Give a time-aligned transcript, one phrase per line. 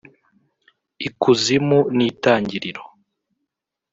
[1.07, 2.83] ikuzimu n’Itangiriro